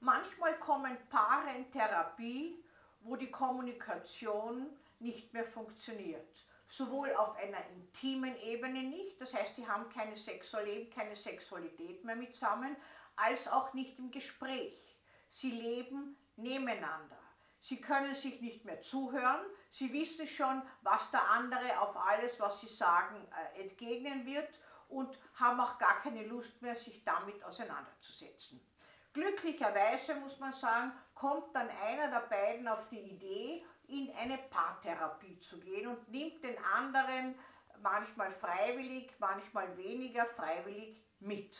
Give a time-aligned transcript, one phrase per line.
[0.00, 2.64] Manchmal kommen Paare in Therapie,
[3.00, 4.66] wo die Kommunikation
[4.98, 6.46] nicht mehr funktioniert.
[6.68, 12.16] Sowohl auf einer intimen Ebene nicht, das heißt, die haben keine Sexualität, keine Sexualität mehr
[12.16, 12.76] mit zusammen,
[13.16, 14.96] als auch nicht im Gespräch.
[15.30, 17.18] Sie leben nebeneinander.
[17.60, 22.60] Sie können sich nicht mehr zuhören, sie wissen schon, was der andere auf alles, was
[22.60, 23.16] sie sagen,
[23.54, 24.48] äh, entgegnen wird
[24.88, 28.60] und haben auch gar keine Lust mehr, sich damit auseinanderzusetzen.
[29.12, 35.40] Glücklicherweise muss man sagen, kommt dann einer der beiden auf die Idee, in eine Paartherapie
[35.40, 37.34] zu gehen und nimmt den anderen
[37.82, 41.58] manchmal freiwillig, manchmal weniger freiwillig mit.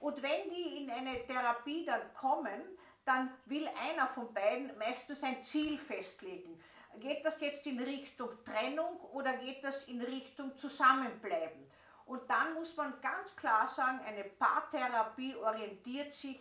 [0.00, 2.60] Und wenn die in eine Therapie dann kommen,
[3.04, 6.62] dann will einer von beiden meistens ein Ziel festlegen.
[6.98, 11.70] Geht das jetzt in Richtung Trennung oder geht das in Richtung Zusammenbleiben?
[12.04, 16.38] Und dann muss man ganz klar sagen, eine Paartherapie orientiert sich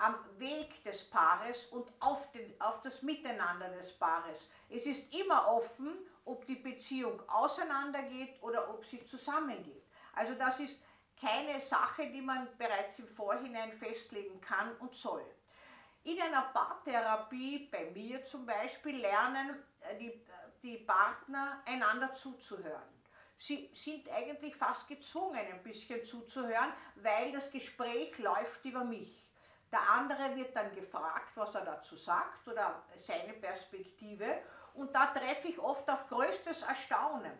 [0.00, 4.48] am Weg des Paares und auf, den, auf das Miteinander des Paares.
[4.70, 9.84] Es ist immer offen, ob die Beziehung auseinandergeht oder ob sie zusammengeht.
[10.14, 10.82] Also das ist
[11.20, 15.24] keine Sache, die man bereits im Vorhinein festlegen kann und soll.
[16.04, 20.18] In einer Paartherapie, bei mir zum Beispiel, lernen äh, die,
[20.62, 22.88] die Partner einander zuzuhören.
[23.38, 29.29] Sie sind eigentlich fast gezwungen, ein bisschen zuzuhören, weil das Gespräch läuft über mich.
[29.72, 34.42] Der andere wird dann gefragt, was er dazu sagt oder seine Perspektive
[34.74, 37.32] und da treffe ich oft auf größtes Erstaunen.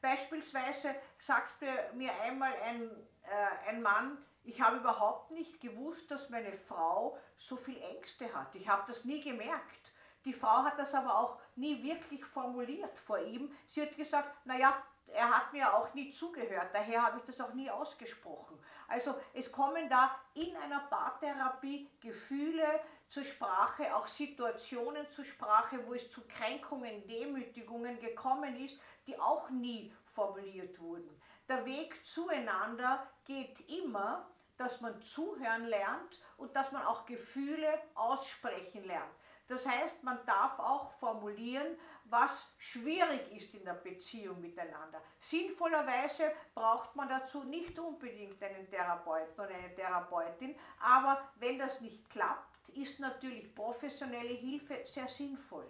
[0.00, 2.90] Beispielsweise sagte mir einmal ein,
[3.24, 8.54] äh, ein Mann, ich habe überhaupt nicht gewusst, dass meine Frau so viel Ängste hat.
[8.54, 9.92] Ich habe das nie gemerkt.
[10.24, 13.56] Die Frau hat das aber auch nie wirklich formuliert vor ihm.
[13.68, 14.80] Sie hat gesagt, naja,
[15.12, 18.58] er hat mir auch nie zugehört, daher habe ich das auch nie ausgesprochen.
[18.88, 25.94] Also es kommen da in einer Paartherapie Gefühle zur Sprache, auch Situationen zur Sprache, wo
[25.94, 31.20] es zu Kränkungen, Demütigungen gekommen ist, die auch nie formuliert wurden.
[31.48, 38.84] Der Weg zueinander geht immer, dass man zuhören lernt und dass man auch Gefühle aussprechen
[38.84, 39.14] lernt.
[39.48, 45.00] Das heißt, man darf auch formulieren, was schwierig ist in der Beziehung miteinander.
[45.20, 52.08] Sinnvollerweise braucht man dazu nicht unbedingt einen Therapeuten oder eine Therapeutin, aber wenn das nicht
[52.10, 55.66] klappt, ist natürlich professionelle Hilfe sehr sinnvoll.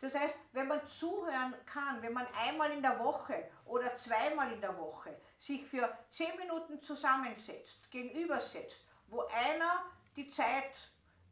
[0.00, 4.60] Das heißt, wenn man zuhören kann, wenn man einmal in der Woche oder zweimal in
[4.60, 9.84] der Woche sich für zehn Minuten zusammensetzt, gegenübersetzt, wo einer
[10.16, 10.72] die Zeit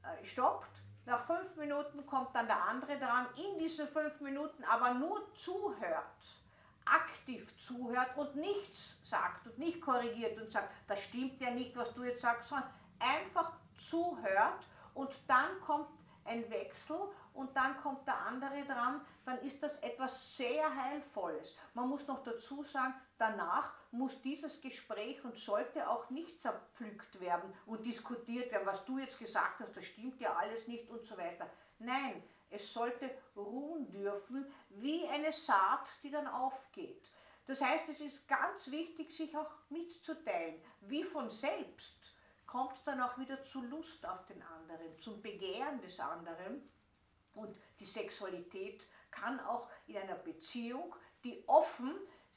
[0.02, 0.77] äh, stoppt
[1.08, 6.04] nach fünf Minuten kommt dann der andere dran, in diesen fünf Minuten aber nur zuhört,
[6.84, 11.92] aktiv zuhört und nichts sagt und nicht korrigiert und sagt, das stimmt ja nicht, was
[11.94, 13.52] du jetzt sagst, sondern einfach
[13.88, 14.64] zuhört
[14.94, 15.88] und dann kommt
[16.28, 16.96] ein Wechsel
[17.34, 21.56] und dann kommt der andere dran, dann ist das etwas sehr Heilvolles.
[21.74, 27.52] Man muss noch dazu sagen, danach muss dieses Gespräch und sollte auch nicht zerpflückt werden
[27.66, 31.16] und diskutiert werden, was du jetzt gesagt hast, das stimmt ja alles nicht und so
[31.16, 31.48] weiter.
[31.78, 37.10] Nein, es sollte ruhen dürfen wie eine Saat, die dann aufgeht.
[37.46, 42.17] Das heißt, es ist ganz wichtig, sich auch mitzuteilen, wie von selbst
[42.48, 46.68] kommt dann auch wieder zu Lust auf den anderen, zum Begehren des anderen.
[47.34, 51.94] Und die Sexualität kann auch in einer Beziehung, die offen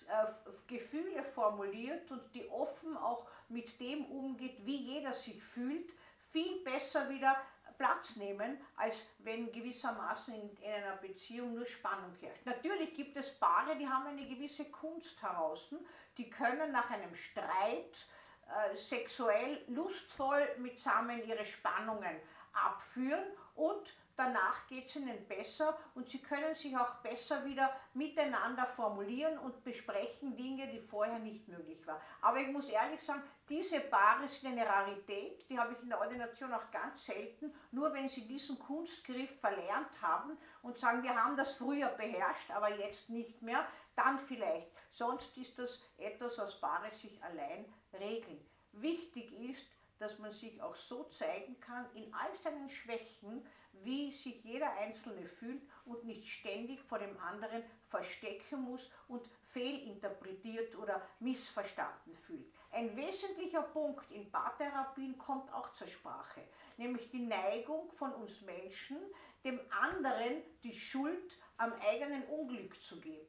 [0.08, 0.26] äh,
[0.68, 5.92] Gefühle formuliert und die offen auch mit dem umgeht, wie jeder sich fühlt,
[6.32, 7.36] viel besser wieder
[7.78, 12.46] Platz nehmen, als wenn gewissermaßen in, in, einer Beziehung nur Spannung herrscht.
[12.46, 15.74] Natürlich gibt es Paare, die haben eine gewisse Kunst heraus,
[16.18, 18.06] die können nach einem Streit
[18.52, 22.20] äh, sexuell lustvoll mitsammen ihre Spannungen
[22.54, 23.24] abführen
[23.56, 29.40] und danach geht es ihnen besser und sie können sich auch besser wieder miteinander formulieren
[29.40, 32.00] und besprechen Dinge, die vorher nicht möglich waren.
[32.22, 36.00] Aber ich muss ehrlich sagen, diese Paare sind eine Rarität, die habe ich in der
[36.00, 41.36] Ordination auch ganz selten, nur wenn sie diesen Kunstgriff verlernt haben und sagen, wir haben
[41.36, 43.66] das früher beherrscht, aber jetzt nicht mehr,
[43.96, 44.72] dann vielleicht.
[44.92, 48.40] Sonst ist das etwas, was Paare sich allein regeln.
[48.74, 49.66] Wichtig ist,
[50.02, 53.46] dass man sich auch so zeigen kann in all seinen Schwächen,
[53.84, 60.76] wie sich jeder Einzelne fühlt und nicht ständig vor dem anderen verstecken muss und fehlinterpretiert
[60.76, 62.52] oder missverstanden fühlt.
[62.72, 66.42] Ein wesentlicher Punkt in Paartherapien kommt auch zur Sprache,
[66.78, 68.98] nämlich die Neigung von uns Menschen,
[69.44, 73.28] dem anderen die Schuld am eigenen Unglück zu geben.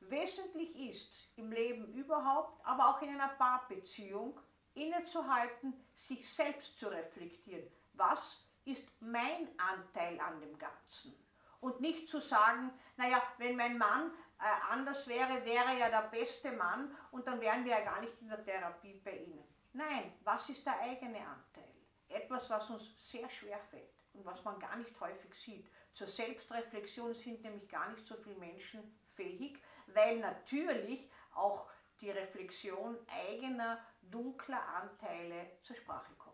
[0.00, 4.38] Wesentlich ist im Leben überhaupt, aber auch in einer Paarbeziehung,
[4.74, 7.66] innezuhalten, sich selbst zu reflektieren.
[7.94, 11.14] Was ist mein Anteil an dem Ganzen.
[11.60, 16.08] Und nicht zu sagen, naja, wenn mein Mann äh, anders wäre, wäre er ja der
[16.08, 19.44] beste Mann und dann wären wir ja gar nicht in der Therapie bei Ihnen.
[19.72, 21.74] Nein, was ist der eigene Anteil?
[22.08, 25.66] Etwas, was uns sehr schwer fällt und was man gar nicht häufig sieht.
[25.94, 31.66] Zur Selbstreflexion sind nämlich gar nicht so viele Menschen fähig, weil natürlich auch
[32.04, 36.33] die Reflexion eigener dunkler Anteile zur Sprache kommt.